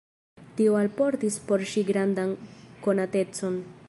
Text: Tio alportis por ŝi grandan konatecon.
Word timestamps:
Tio 0.59 0.77
alportis 0.77 1.37
por 1.51 1.65
ŝi 1.73 1.85
grandan 1.91 2.35
konatecon. 2.87 3.61